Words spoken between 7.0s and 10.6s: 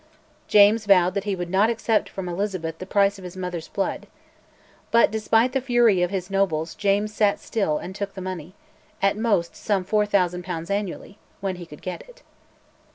sat still and took the money, at most some 4000